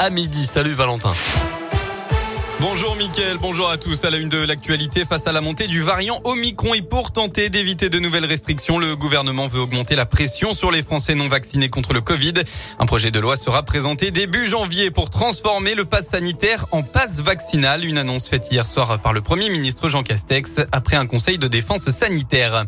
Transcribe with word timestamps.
à 0.00 0.08
midi. 0.08 0.46
Salut 0.46 0.72
Valentin. 0.72 1.12
Bonjour 2.58 2.96
Mickaël, 2.96 3.36
bonjour 3.40 3.70
à 3.70 3.76
tous. 3.76 4.04
À 4.04 4.10
la 4.10 4.16
une 4.16 4.28
de 4.28 4.38
l'actualité, 4.38 5.04
face 5.04 5.26
à 5.26 5.32
la 5.32 5.40
montée 5.40 5.66
du 5.66 5.82
variant 5.82 6.20
Omicron 6.24 6.74
et 6.74 6.82
pour 6.82 7.12
tenter 7.12 7.50
d'éviter 7.50 7.90
de 7.90 7.98
nouvelles 7.98 8.24
restrictions, 8.24 8.78
le 8.78 8.96
gouvernement 8.96 9.46
veut 9.46 9.60
augmenter 9.60 9.96
la 9.96 10.06
pression 10.06 10.54
sur 10.54 10.70
les 10.70 10.82
Français 10.82 11.14
non 11.14 11.28
vaccinés 11.28 11.68
contre 11.68 11.92
le 11.92 12.00
Covid. 12.00 12.34
Un 12.78 12.86
projet 12.86 13.10
de 13.10 13.18
loi 13.18 13.36
sera 13.36 13.62
présenté 13.62 14.10
début 14.10 14.46
janvier 14.46 14.90
pour 14.90 15.10
transformer 15.10 15.74
le 15.74 15.84
pass 15.84 16.08
sanitaire 16.08 16.66
en 16.70 16.82
passe 16.82 17.20
vaccinal. 17.20 17.84
Une 17.84 17.98
annonce 17.98 18.28
faite 18.28 18.48
hier 18.50 18.64
soir 18.64 19.00
par 19.00 19.12
le 19.12 19.20
Premier 19.20 19.50
ministre 19.50 19.90
Jean 19.90 20.02
Castex 20.02 20.60
après 20.72 20.96
un 20.96 21.06
conseil 21.06 21.38
de 21.38 21.46
défense 21.46 21.88
sanitaire. 21.90 22.64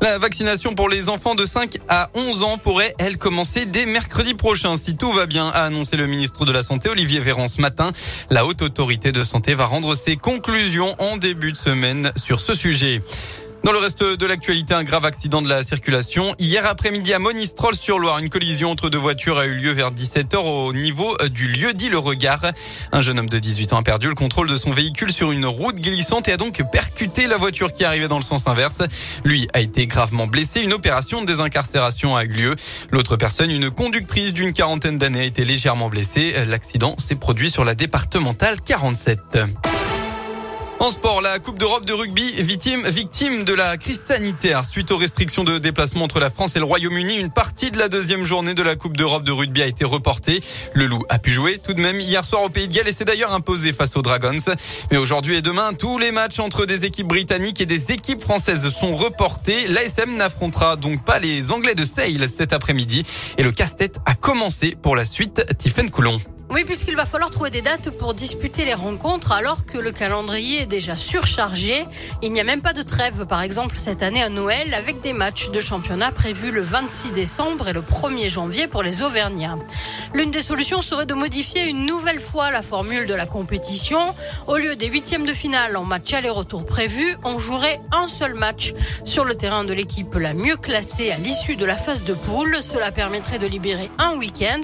La 0.00 0.18
vaccination 0.18 0.74
pour 0.74 0.88
les 0.88 1.10
enfants 1.10 1.34
de 1.34 1.44
5 1.44 1.76
à 1.88 2.08
11 2.14 2.42
ans 2.42 2.56
pourrait, 2.56 2.94
elle, 2.98 3.18
commencer 3.18 3.66
dès 3.66 3.84
mercredi 3.84 4.32
prochain, 4.32 4.78
si 4.78 4.96
tout 4.96 5.12
va 5.12 5.26
bien, 5.26 5.46
a 5.46 5.64
annoncé 5.64 5.98
le 5.98 6.06
ministre 6.06 6.46
de 6.46 6.52
la 6.52 6.62
Santé, 6.62 6.88
Olivier 6.88 7.20
Véran, 7.20 7.48
ce 7.48 7.60
matin. 7.60 7.92
La 8.30 8.46
haute 8.46 8.62
autorité 8.62 9.12
de 9.12 9.22
santé 9.24 9.54
va 9.54 9.66
rendre 9.66 9.94
ses 9.94 10.16
conclusions 10.16 10.94
en 10.98 11.18
début 11.18 11.52
de 11.52 11.56
semaine 11.56 12.12
sur 12.16 12.40
ce 12.40 12.54
sujet. 12.54 13.02
Dans 13.62 13.72
le 13.72 13.78
reste 13.78 14.02
de 14.02 14.26
l'actualité, 14.26 14.72
un 14.72 14.84
grave 14.84 15.04
accident 15.04 15.42
de 15.42 15.48
la 15.48 15.62
circulation. 15.62 16.34
Hier 16.38 16.64
après-midi 16.64 17.12
à 17.12 17.18
Monistrol-sur-Loire, 17.18 18.18
une 18.18 18.30
collision 18.30 18.70
entre 18.70 18.88
deux 18.88 18.98
voitures 18.98 19.38
a 19.38 19.44
eu 19.44 19.52
lieu 19.52 19.72
vers 19.72 19.92
17h 19.92 20.36
au 20.38 20.72
niveau 20.72 21.14
du 21.30 21.46
lieu 21.46 21.74
dit 21.74 21.90
Le 21.90 21.98
Regard. 21.98 22.40
Un 22.90 23.02
jeune 23.02 23.18
homme 23.18 23.28
de 23.28 23.38
18 23.38 23.74
ans 23.74 23.76
a 23.76 23.82
perdu 23.82 24.08
le 24.08 24.14
contrôle 24.14 24.48
de 24.48 24.56
son 24.56 24.70
véhicule 24.70 25.12
sur 25.12 25.30
une 25.30 25.44
route 25.44 25.76
glissante 25.76 26.26
et 26.28 26.32
a 26.32 26.38
donc 26.38 26.62
percuté 26.72 27.26
la 27.26 27.36
voiture 27.36 27.74
qui 27.74 27.84
arrivait 27.84 28.08
dans 28.08 28.18
le 28.18 28.24
sens 28.24 28.46
inverse. 28.46 28.80
Lui 29.24 29.46
a 29.52 29.60
été 29.60 29.86
gravement 29.86 30.26
blessé. 30.26 30.62
Une 30.62 30.72
opération 30.72 31.20
de 31.20 31.26
désincarcération 31.26 32.16
a 32.16 32.24
eu 32.24 32.28
lieu. 32.28 32.56
L'autre 32.90 33.16
personne, 33.16 33.50
une 33.50 33.70
conductrice 33.70 34.32
d'une 34.32 34.54
quarantaine 34.54 34.96
d'années, 34.96 35.20
a 35.20 35.24
été 35.24 35.44
légèrement 35.44 35.90
blessée. 35.90 36.32
L'accident 36.48 36.96
s'est 36.98 37.14
produit 37.14 37.50
sur 37.50 37.66
la 37.66 37.74
départementale 37.74 38.56
47. 38.64 39.20
En 40.80 40.90
sport, 40.90 41.20
la 41.20 41.38
Coupe 41.38 41.58
d'Europe 41.58 41.84
de 41.84 41.92
rugby 41.92 42.32
victime, 42.42 42.80
victime 42.88 43.44
de 43.44 43.52
la 43.52 43.76
crise 43.76 44.00
sanitaire. 44.00 44.64
Suite 44.64 44.90
aux 44.90 44.96
restrictions 44.96 45.44
de 45.44 45.58
déplacement 45.58 46.04
entre 46.04 46.20
la 46.20 46.30
France 46.30 46.56
et 46.56 46.58
le 46.58 46.64
Royaume-Uni, 46.64 47.16
une 47.18 47.30
partie 47.30 47.70
de 47.70 47.78
la 47.78 47.88
deuxième 47.88 48.24
journée 48.24 48.54
de 48.54 48.62
la 48.62 48.76
Coupe 48.76 48.96
d'Europe 48.96 49.22
de 49.22 49.30
rugby 49.30 49.60
a 49.60 49.66
été 49.66 49.84
reportée. 49.84 50.40
Le 50.72 50.86
Loup 50.86 51.04
a 51.10 51.18
pu 51.18 51.30
jouer 51.30 51.58
tout 51.58 51.74
de 51.74 51.82
même 51.82 52.00
hier 52.00 52.24
soir 52.24 52.44
au 52.44 52.48
Pays 52.48 52.66
de 52.66 52.72
Galles 52.72 52.88
et 52.88 52.94
s'est 52.94 53.04
d'ailleurs 53.04 53.34
imposé 53.34 53.74
face 53.74 53.94
aux 53.94 54.00
Dragons. 54.00 54.38
Mais 54.90 54.96
aujourd'hui 54.96 55.36
et 55.36 55.42
demain, 55.42 55.74
tous 55.74 55.98
les 55.98 56.12
matchs 56.12 56.38
entre 56.38 56.64
des 56.64 56.86
équipes 56.86 57.08
britanniques 57.08 57.60
et 57.60 57.66
des 57.66 57.92
équipes 57.92 58.22
françaises 58.22 58.66
sont 58.70 58.96
reportés. 58.96 59.66
L'ASM 59.68 60.16
n'affrontera 60.16 60.76
donc 60.76 61.04
pas 61.04 61.18
les 61.18 61.52
Anglais 61.52 61.74
de 61.74 61.84
Sale 61.84 62.26
cet 62.34 62.54
après-midi. 62.54 63.04
Et 63.36 63.42
le 63.42 63.52
casse-tête 63.52 63.98
a 64.06 64.14
commencé 64.14 64.78
pour 64.82 64.96
la 64.96 65.04
suite. 65.04 65.44
Tiffen 65.58 65.90
Coulon. 65.90 66.18
Oui, 66.52 66.64
puisqu'il 66.64 66.96
va 66.96 67.06
falloir 67.06 67.30
trouver 67.30 67.50
des 67.50 67.62
dates 67.62 67.90
pour 67.90 68.12
disputer 68.12 68.64
les 68.64 68.74
rencontres 68.74 69.30
alors 69.30 69.64
que 69.66 69.78
le 69.78 69.92
calendrier 69.92 70.62
est 70.62 70.66
déjà 70.66 70.96
surchargé. 70.96 71.84
Il 72.22 72.32
n'y 72.32 72.40
a 72.40 72.44
même 72.44 72.60
pas 72.60 72.72
de 72.72 72.82
trêve, 72.82 73.24
par 73.24 73.40
exemple, 73.42 73.76
cette 73.78 74.02
année 74.02 74.20
à 74.20 74.30
Noël 74.30 74.74
avec 74.74 75.00
des 75.00 75.12
matchs 75.12 75.50
de 75.50 75.60
championnat 75.60 76.10
prévus 76.10 76.50
le 76.50 76.60
26 76.60 77.12
décembre 77.12 77.68
et 77.68 77.72
le 77.72 77.82
1er 77.82 78.28
janvier 78.28 78.66
pour 78.66 78.82
les 78.82 79.02
Auvergnats. 79.02 79.58
L'une 80.12 80.32
des 80.32 80.42
solutions 80.42 80.82
serait 80.82 81.06
de 81.06 81.14
modifier 81.14 81.68
une 81.68 81.86
nouvelle 81.86 82.18
fois 82.18 82.50
la 82.50 82.62
formule 82.62 83.06
de 83.06 83.14
la 83.14 83.26
compétition. 83.26 84.00
Au 84.48 84.56
lieu 84.56 84.74
des 84.74 84.88
huitièmes 84.88 85.26
de 85.26 85.32
finale 85.32 85.76
en 85.76 85.84
match 85.84 86.12
aller-retour 86.12 86.66
prévu, 86.66 87.14
on 87.22 87.38
jouerait 87.38 87.78
un 87.92 88.08
seul 88.08 88.34
match 88.34 88.74
sur 89.04 89.24
le 89.24 89.36
terrain 89.36 89.62
de 89.62 89.72
l'équipe 89.72 90.12
la 90.16 90.34
mieux 90.34 90.56
classée 90.56 91.12
à 91.12 91.16
l'issue 91.16 91.54
de 91.54 91.64
la 91.64 91.76
phase 91.76 92.02
de 92.02 92.14
poule. 92.14 92.56
Cela 92.60 92.90
permettrait 92.90 93.38
de 93.38 93.46
libérer 93.46 93.88
un 93.98 94.16
week-end 94.16 94.60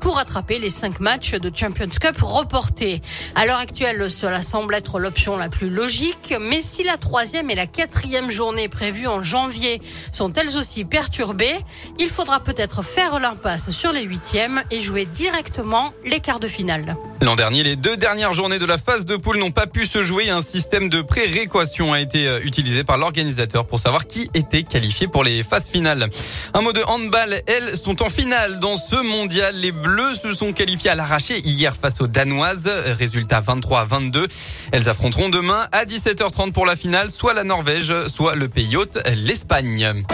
pour 0.00 0.18
attraper 0.18 0.58
les 0.58 0.68
cinq 0.68 1.00
matchs 1.00 1.29
de 1.34 1.50
Champions 1.54 1.88
Cup 2.00 2.16
reporté. 2.20 3.00
À 3.34 3.46
l'heure 3.46 3.58
actuelle, 3.58 4.10
cela 4.10 4.42
semble 4.42 4.74
être 4.74 4.98
l'option 4.98 5.36
la 5.36 5.48
plus 5.48 5.70
logique, 5.70 6.34
mais 6.40 6.60
si 6.60 6.82
la 6.82 6.96
troisième 6.96 7.50
et 7.50 7.54
la 7.54 7.66
quatrième 7.66 8.30
journée 8.30 8.68
prévues 8.68 9.06
en 9.06 9.22
janvier 9.22 9.80
sont 10.12 10.32
elles 10.32 10.56
aussi 10.56 10.84
perturbées, 10.84 11.56
il 11.98 12.08
faudra 12.08 12.40
peut-être 12.40 12.82
faire 12.82 13.18
l'impasse 13.20 13.70
sur 13.70 13.92
les 13.92 14.02
huitièmes 14.02 14.62
et 14.70 14.80
jouer 14.80 15.06
directement 15.06 15.92
les 16.04 16.20
quarts 16.20 16.40
de 16.40 16.48
finale. 16.48 16.96
L'an 17.22 17.36
dernier, 17.36 17.62
les 17.62 17.76
deux 17.76 17.98
dernières 17.98 18.32
journées 18.32 18.58
de 18.58 18.64
la 18.64 18.78
phase 18.78 19.04
de 19.04 19.16
poule 19.16 19.36
n'ont 19.36 19.50
pas 19.50 19.66
pu 19.66 19.84
se 19.84 20.00
jouer. 20.00 20.30
Un 20.30 20.40
système 20.40 20.88
de 20.88 21.02
pré-réquation 21.02 21.92
a 21.92 22.00
été 22.00 22.26
euh, 22.26 22.40
utilisé 22.42 22.82
par 22.82 22.96
l'organisateur 22.96 23.66
pour 23.66 23.78
savoir 23.78 24.06
qui 24.06 24.30
était 24.32 24.62
qualifié 24.62 25.06
pour 25.06 25.22
les 25.22 25.42
phases 25.42 25.68
finales. 25.68 26.08
Un 26.54 26.62
mot 26.62 26.72
de 26.72 26.82
handball, 26.86 27.42
elles 27.46 27.76
sont 27.76 28.02
en 28.02 28.08
finale 28.08 28.58
dans 28.58 28.76
ce 28.78 28.96
mondial. 28.96 29.54
Les 29.56 29.72
Bleus 29.72 30.14
se 30.14 30.32
sont 30.32 30.52
qualifiés 30.52 30.90
à 30.90 30.94
hier 31.28 31.76
face 31.76 32.00
aux 32.00 32.06
Danoises. 32.06 32.70
Résultat 32.98 33.40
23 33.40 33.80
à 33.80 33.84
22. 33.84 34.26
Elles 34.72 34.88
affronteront 34.88 35.28
demain 35.28 35.66
à 35.72 35.84
17h30 35.84 36.52
pour 36.52 36.66
la 36.66 36.76
finale, 36.76 37.10
soit 37.10 37.34
la 37.34 37.44
Norvège, 37.44 37.94
soit 38.08 38.34
le 38.34 38.48
pays 38.48 38.76
hôte, 38.76 38.98
l'Espagne. 39.16 40.04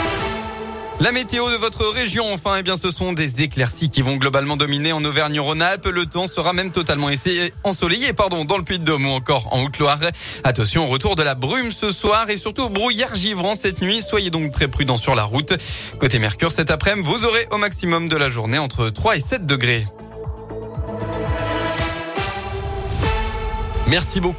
La 0.98 1.12
météo 1.12 1.50
de 1.50 1.56
votre 1.56 1.84
région, 1.84 2.32
enfin, 2.32 2.56
eh 2.58 2.62
bien, 2.62 2.76
ce 2.76 2.88
sont 2.90 3.12
des 3.12 3.42
éclaircies 3.42 3.90
qui 3.90 4.00
vont 4.00 4.16
globalement 4.16 4.56
dominer 4.56 4.92
en 4.92 5.04
Auvergne-Rhône-Alpes. 5.04 5.88
Le 5.88 6.06
temps 6.06 6.26
sera 6.26 6.54
même 6.54 6.72
totalement 6.72 7.08
ensoleillé, 7.64 8.14
pardon, 8.14 8.46
dans 8.46 8.56
le 8.56 8.64
Puy-de-Dôme 8.64 9.04
ou 9.04 9.10
encore 9.10 9.52
en 9.52 9.62
Haute-Loire. 9.62 9.98
Attention 10.42 10.84
au 10.84 10.88
retour 10.88 11.14
de 11.14 11.22
la 11.22 11.34
brume 11.34 11.70
ce 11.70 11.90
soir 11.90 12.30
et 12.30 12.38
surtout 12.38 12.62
au 12.62 12.70
brouillard 12.70 13.14
givrant 13.14 13.54
cette 13.54 13.82
nuit. 13.82 14.00
Soyez 14.00 14.30
donc 14.30 14.52
très 14.52 14.68
prudents 14.68 14.96
sur 14.96 15.14
la 15.14 15.24
route. 15.24 15.52
Côté 16.00 16.18
Mercure, 16.18 16.50
cet 16.50 16.70
après-midi, 16.70 17.06
vous 17.06 17.26
aurez 17.26 17.46
au 17.50 17.58
maximum 17.58 18.08
de 18.08 18.16
la 18.16 18.30
journée 18.30 18.58
entre 18.58 18.88
3 18.88 19.16
et 19.16 19.20
7 19.20 19.44
degrés. 19.44 19.84
Merci 23.88 24.20
beaucoup. 24.20 24.36